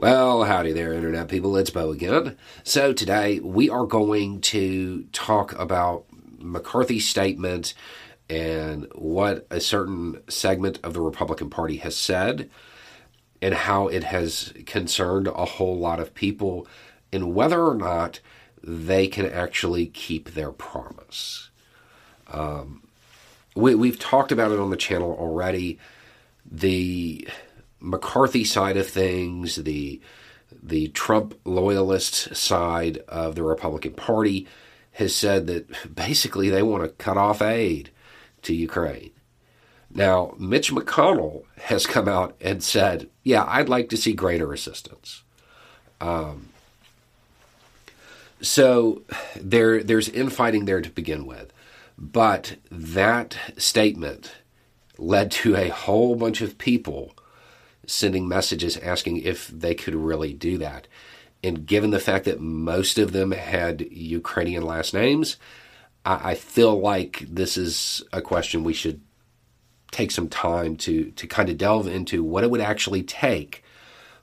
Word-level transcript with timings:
Well, 0.00 0.44
howdy 0.44 0.72
there, 0.72 0.94
Internet 0.94 1.28
people. 1.28 1.58
It's 1.58 1.68
Beau 1.68 1.90
again. 1.90 2.38
So, 2.64 2.94
today 2.94 3.38
we 3.38 3.68
are 3.68 3.84
going 3.84 4.40
to 4.40 5.02
talk 5.12 5.52
about 5.58 6.06
McCarthy's 6.38 7.06
statement 7.06 7.74
and 8.30 8.90
what 8.94 9.46
a 9.50 9.60
certain 9.60 10.22
segment 10.26 10.78
of 10.82 10.94
the 10.94 11.02
Republican 11.02 11.50
Party 11.50 11.76
has 11.76 11.98
said 11.98 12.48
and 13.42 13.52
how 13.52 13.88
it 13.88 14.04
has 14.04 14.54
concerned 14.64 15.26
a 15.26 15.44
whole 15.44 15.76
lot 15.76 16.00
of 16.00 16.14
people 16.14 16.66
and 17.12 17.34
whether 17.34 17.62
or 17.62 17.74
not 17.74 18.20
they 18.64 19.06
can 19.06 19.26
actually 19.26 19.84
keep 19.84 20.30
their 20.30 20.50
promise. 20.50 21.50
Um, 22.28 22.84
we, 23.54 23.74
we've 23.74 23.98
talked 23.98 24.32
about 24.32 24.50
it 24.50 24.58
on 24.58 24.70
the 24.70 24.78
channel 24.78 25.14
already. 25.20 25.78
The 26.50 27.28
McCarthy 27.80 28.44
side 28.44 28.76
of 28.76 28.88
things, 28.88 29.56
the 29.56 30.00
the 30.62 30.88
Trump 30.88 31.38
loyalist 31.44 32.34
side 32.34 32.98
of 33.08 33.34
the 33.34 33.42
Republican 33.42 33.92
Party 33.92 34.46
has 34.92 35.14
said 35.14 35.46
that 35.46 35.66
basically 35.94 36.50
they 36.50 36.62
want 36.62 36.82
to 36.82 36.88
cut 36.90 37.16
off 37.16 37.40
aid 37.42 37.90
to 38.42 38.54
Ukraine. 38.54 39.10
Now, 39.92 40.34
Mitch 40.38 40.72
McConnell 40.72 41.44
has 41.62 41.86
come 41.86 42.08
out 42.08 42.36
and 42.40 42.62
said, 42.62 43.08
"Yeah, 43.24 43.44
I'd 43.46 43.68
like 43.68 43.88
to 43.90 43.96
see 43.96 44.12
greater 44.12 44.52
assistance." 44.52 45.22
Um, 46.00 46.50
so 48.40 49.02
there, 49.36 49.82
there's 49.82 50.08
infighting 50.08 50.64
there 50.64 50.80
to 50.80 50.90
begin 50.90 51.26
with, 51.26 51.52
but 51.98 52.56
that 52.70 53.36
statement 53.58 54.32
led 54.96 55.30
to 55.30 55.56
a 55.56 55.68
whole 55.68 56.14
bunch 56.14 56.40
of 56.40 56.56
people 56.56 57.14
sending 57.90 58.28
messages 58.28 58.76
asking 58.76 59.18
if 59.18 59.48
they 59.48 59.74
could 59.74 59.94
really 59.94 60.32
do 60.32 60.56
that. 60.58 60.86
And 61.42 61.66
given 61.66 61.90
the 61.90 61.98
fact 61.98 62.24
that 62.26 62.40
most 62.40 62.98
of 62.98 63.12
them 63.12 63.32
had 63.32 63.80
Ukrainian 63.90 64.62
last 64.62 64.94
names, 64.94 65.36
I, 66.04 66.30
I 66.30 66.34
feel 66.34 66.78
like 66.78 67.24
this 67.28 67.56
is 67.56 68.02
a 68.12 68.22
question 68.22 68.62
we 68.62 68.74
should 68.74 69.00
take 69.90 70.12
some 70.12 70.28
time 70.28 70.76
to 70.76 71.10
to 71.10 71.26
kind 71.26 71.48
of 71.48 71.58
delve 71.58 71.88
into 71.88 72.22
what 72.22 72.44
it 72.44 72.50
would 72.50 72.60
actually 72.60 73.02
take 73.02 73.64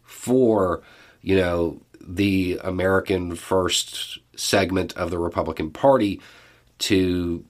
for 0.01 0.81
you 1.21 1.35
know 1.35 1.81
the 1.99 2.57
American 2.63 3.35
first 3.35 4.19
segment 4.37 4.95
of 4.95 5.11
the 5.11 5.19
Republican 5.19 5.71
Party 5.71 6.21
to 6.79 7.43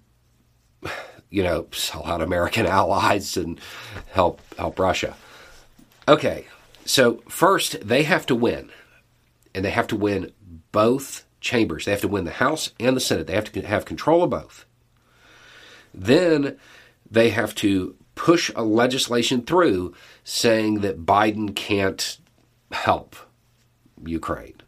you 1.29 1.43
know 1.43 1.67
sell 1.71 2.05
out 2.07 2.21
American 2.21 2.65
allies 2.79 3.37
and 3.37 3.59
help 4.11 4.41
help 4.57 4.79
Russia. 4.79 5.15
Okay, 6.07 6.45
so 6.85 7.21
first 7.27 7.85
they 7.85 8.03
have 8.03 8.25
to 8.27 8.35
win, 8.35 8.69
and 9.53 9.65
they 9.65 9.71
have 9.71 9.87
to 9.87 9.95
win 9.97 10.31
both 10.71 11.25
chambers. 11.41 11.85
They 11.85 11.91
have 11.91 12.01
to 12.01 12.07
win 12.07 12.23
the 12.23 12.31
House 12.31 12.71
and 12.79 12.95
the 12.95 13.01
Senate. 13.01 13.27
They 13.27 13.35
have 13.35 13.51
to 13.51 13.61
have 13.61 13.85
control 13.85 14.23
of 14.23 14.29
both. 14.29 14.65
Then 15.93 16.57
they 17.09 17.29
have 17.31 17.53
to 17.55 17.95
push 18.15 18.49
a 18.55 18.63
legislation 18.63 19.41
through 19.41 19.93
saying 20.23 20.81
that 20.81 21.05
Biden 21.05 21.55
can't 21.55 22.17
help 22.71 23.15
Ukraine. 24.05 24.61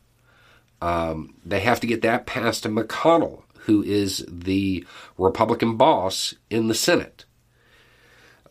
Um, 0.82 1.36
they 1.46 1.60
have 1.62 1.80
to 1.82 1.88
get 1.88 2.02
that 2.02 2.26
passed 2.26 2.64
to 2.64 2.70
McConnell, 2.70 3.44
who 3.62 3.84
is 3.84 4.26
the 4.28 4.86
Republican 5.18 5.78
boss 5.78 6.36
in 6.50 6.68
the 6.68 6.76
Senate. 6.76 7.26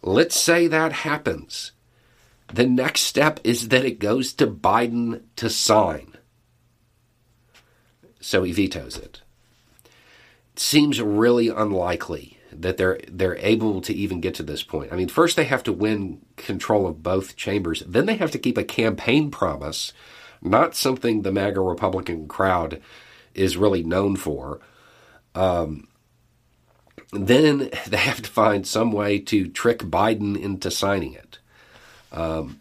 Let's 0.02 0.39
say 0.39 0.67
that 0.67 0.92
happens. 0.92 1.73
The 2.53 2.67
next 2.67 3.03
step 3.03 3.41
is 3.45 3.69
that 3.69 3.85
it 3.85 3.99
goes 3.99 4.33
to 4.35 4.47
Biden 4.47 5.23
to 5.37 5.51
sign. 5.51 6.15
So 8.21 8.43
he 8.43 8.53
vetoes 8.53 8.97
it. 8.97 9.23
It 10.55 10.61
seems 10.61 11.01
really 11.01 11.49
unlikely 11.49 12.39
that 12.53 12.77
they're 12.79 13.01
they're 13.08 13.37
able 13.37 13.81
to 13.83 13.95
even 13.95 14.20
get 14.20 14.35
to 14.37 14.42
this 14.42 14.63
point. 14.63 14.92
I 14.92 14.97
mean, 14.97 15.08
first 15.08 15.37
they 15.37 15.45
have 15.45 15.63
to 15.64 15.73
win 15.73 16.23
control 16.37 16.87
of 16.87 17.03
both 17.03 17.37
chambers, 17.37 17.83
then 17.87 18.07
they 18.07 18.17
have 18.17 18.31
to 18.33 18.39
keep 18.39 18.57
a 18.58 18.64
campaign 18.64 19.31
promise, 19.31 19.92
not 20.42 20.75
something 20.75 21.23
the 21.23 21.33
MAGA 21.33 21.61
Republican 21.61 22.27
crowd 22.27 22.81
is 23.35 23.57
really 23.57 23.83
known 23.83 24.17
for. 24.17 24.61
Um, 25.35 25.89
then 27.13 27.70
they 27.87 27.98
have 27.98 28.23
to 28.23 28.31
find 28.31 28.67
some 28.67 28.91
way 28.91 29.19
to 29.20 29.48
trick 29.48 29.81
Biden 29.81 30.41
into 30.41 30.70
signing 30.70 31.13
it. 31.13 31.27
Um, 32.13 32.61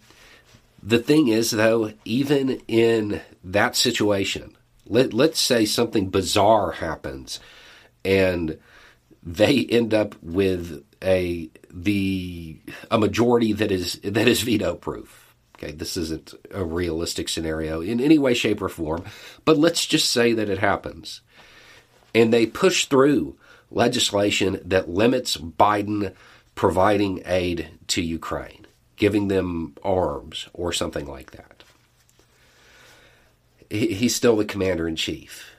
the 0.84 1.00
thing 1.00 1.28
is, 1.28 1.52
though, 1.52 1.94
even 2.06 2.62
in 2.68 3.22
that 3.44 3.76
situation, 3.76 4.56
let, 4.86 5.14
let's 5.14 5.40
say 5.40 5.66
something 5.66 6.10
bizarre 6.10 6.74
happens 6.74 7.40
and 8.06 8.58
they 9.22 9.66
end 9.66 9.94
up 9.94 10.16
with 10.22 10.84
a 11.04 11.50
the 11.70 12.58
a 12.90 12.98
majority 12.98 13.52
that 13.54 13.72
is 13.72 14.00
that 14.04 14.28
is 14.28 14.42
veto 14.42 14.76
proof. 14.76 15.36
Okay, 15.58 15.72
this 15.72 15.98
isn't 15.98 16.34
a 16.52 16.64
realistic 16.64 17.28
scenario 17.28 17.82
in 17.82 18.00
any 18.00 18.18
way, 18.18 18.34
shape, 18.34 18.62
or 18.62 18.70
form, 18.70 19.04
but 19.44 19.58
let's 19.58 19.86
just 19.86 20.10
say 20.10 20.34
that 20.34 20.50
it 20.50 20.60
happens. 20.60 21.22
And 22.16 22.32
they 22.32 22.46
push 22.46 22.86
through 22.86 23.36
legislation 23.72 24.62
that 24.64 24.90
limits 24.90 25.36
Biden 25.36 26.14
providing 26.56 27.22
aid 27.26 27.70
to 27.88 28.02
Ukraine 28.02 28.67
giving 28.98 29.28
them 29.28 29.76
arms 29.84 30.50
or 30.54 30.74
something 30.74 31.06
like 31.06 31.32
that. 31.32 31.64
He's 33.70 34.16
still 34.16 34.36
the 34.36 34.46
commander 34.46 34.88
in 34.88 34.96
chief. 34.96 35.56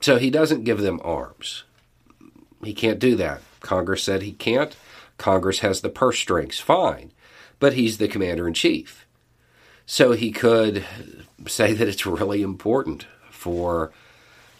So 0.00 0.18
he 0.18 0.30
doesn't 0.30 0.64
give 0.64 0.80
them 0.80 1.00
arms. 1.02 1.64
He 2.62 2.74
can't 2.74 2.98
do 2.98 3.16
that. 3.16 3.40
Congress 3.60 4.02
said 4.02 4.22
he 4.22 4.32
can't. 4.32 4.76
Congress 5.18 5.60
has 5.60 5.80
the 5.80 5.88
purse 5.88 6.18
strings. 6.18 6.58
Fine. 6.58 7.12
But 7.58 7.74
he's 7.74 7.98
the 7.98 8.08
commander 8.08 8.46
in 8.46 8.54
chief. 8.54 9.06
So 9.86 10.12
he 10.12 10.32
could 10.32 10.84
say 11.46 11.72
that 11.72 11.88
it's 11.88 12.06
really 12.06 12.42
important 12.42 13.06
for 13.30 13.92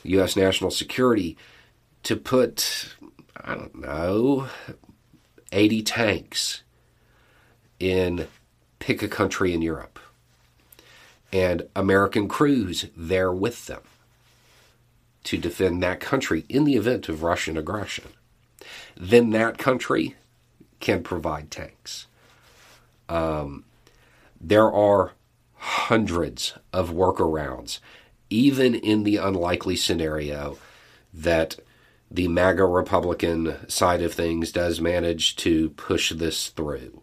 U.S. 0.04 0.36
national 0.36 0.70
security 0.70 1.36
to 2.04 2.16
put, 2.16 2.94
I 3.36 3.54
don't 3.54 3.80
know, 3.80 4.48
80 5.52 5.82
tanks 5.82 6.62
in 7.78 8.28
pick 8.78 9.02
a 9.02 9.08
country 9.08 9.52
in 9.52 9.62
Europe 9.62 9.98
and 11.32 11.68
American 11.74 12.28
crews 12.28 12.86
there 12.96 13.32
with 13.32 13.66
them 13.66 13.82
to 15.24 15.36
defend 15.36 15.82
that 15.82 16.00
country 16.00 16.44
in 16.48 16.64
the 16.64 16.76
event 16.76 17.08
of 17.08 17.22
Russian 17.22 17.56
aggression. 17.56 18.06
Then 18.96 19.30
that 19.30 19.58
country 19.58 20.14
can 20.78 21.02
provide 21.02 21.50
tanks. 21.50 22.06
Um, 23.08 23.64
there 24.40 24.70
are 24.70 25.12
hundreds 25.54 26.54
of 26.72 26.90
workarounds, 26.90 27.80
even 28.30 28.74
in 28.74 29.02
the 29.02 29.16
unlikely 29.16 29.76
scenario 29.76 30.58
that 31.12 31.56
the 32.10 32.28
MAGA 32.28 32.64
Republican 32.64 33.68
side 33.68 34.02
of 34.02 34.14
things 34.14 34.52
does 34.52 34.80
manage 34.80 35.34
to 35.36 35.70
push 35.70 36.12
this 36.12 36.48
through. 36.48 37.02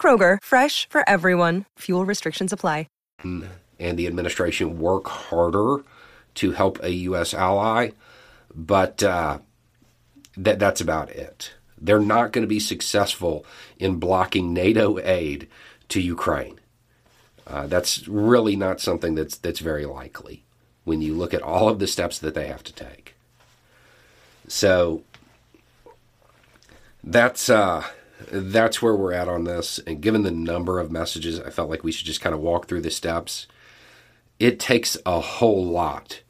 Kroger, 0.00 0.38
fresh 0.42 0.88
for 0.88 1.08
everyone. 1.08 1.66
Fuel 1.78 2.04
restrictions 2.04 2.52
apply. 2.52 2.86
And 3.78 3.98
the 3.98 4.06
administration 4.06 4.78
work 4.78 5.06
harder 5.06 5.84
to 6.34 6.52
help 6.52 6.82
a 6.82 6.92
U.S. 6.92 7.34
ally, 7.34 7.90
but 8.54 9.02
uh, 9.02 9.38
that, 10.36 10.58
that's 10.58 10.80
about 10.80 11.10
it. 11.10 11.52
They're 11.80 12.00
not 12.00 12.32
going 12.32 12.42
to 12.42 12.48
be 12.48 12.60
successful 12.60 13.44
in 13.78 13.96
blocking 13.96 14.52
NATO 14.52 14.98
aid 15.00 15.48
to 15.88 16.00
Ukraine. 16.00 16.60
Uh, 17.46 17.66
that's 17.66 18.06
really 18.08 18.56
not 18.56 18.80
something 18.80 19.14
that's 19.14 19.36
that's 19.36 19.58
very 19.58 19.84
likely 19.84 20.44
when 20.84 21.02
you 21.02 21.14
look 21.14 21.34
at 21.34 21.42
all 21.42 21.68
of 21.68 21.78
the 21.80 21.86
steps 21.86 22.18
that 22.20 22.34
they 22.34 22.46
have 22.46 22.62
to 22.64 22.72
take. 22.72 23.14
So 24.48 25.02
that's 27.02 27.50
uh, 27.50 27.84
that's 28.30 28.80
where 28.82 28.94
we're 28.94 29.12
at 29.12 29.28
on 29.28 29.44
this. 29.44 29.78
And 29.86 30.00
given 30.00 30.22
the 30.22 30.30
number 30.30 30.78
of 30.78 30.90
messages, 30.90 31.40
I 31.40 31.50
felt 31.50 31.70
like 31.70 31.84
we 31.84 31.92
should 31.92 32.06
just 32.06 32.20
kind 32.20 32.34
of 32.34 32.40
walk 32.40 32.68
through 32.68 32.82
the 32.82 32.90
steps. 32.90 33.46
It 34.38 34.58
takes 34.58 34.96
a 35.06 35.20
whole 35.20 35.64
lot 35.64 36.22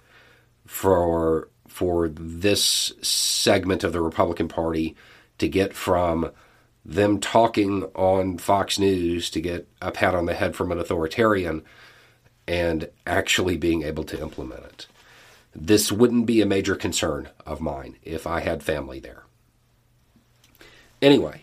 for 0.67 1.49
for 1.67 2.09
this 2.09 2.93
segment 3.01 3.83
of 3.83 3.93
the 3.95 4.01
Republican 4.03 4.47
Party 4.47 4.95
to 5.39 5.49
get 5.49 5.73
from 5.73 6.31
them 6.85 7.19
talking 7.21 7.85
on 7.95 8.37
Fox 8.37 8.79
News 8.79 9.31
to 9.31 9.41
get 9.41 9.67
a 9.81 9.91
pat 9.91 10.15
on 10.15 10.27
the 10.27 10.35
head 10.35 10.55
from 10.55 10.71
an 10.71 10.79
authoritarian 10.79 11.63
and 12.47 12.91
actually 13.07 13.57
being 13.57 13.83
able 13.83 14.05
to 14.05 14.21
implement 14.21 14.65
it. 14.65 14.87
This 15.55 15.93
wouldn't 15.93 16.27
be 16.27 16.41
a 16.41 16.47
major 16.47 16.75
concern 16.75 17.29
of 17.47 17.61
mine 17.61 17.97
if 18.03 18.27
I 18.27 18.41
had 18.41 18.63
family 18.63 19.01
there. 19.01 19.23
Anyway, 21.01 21.43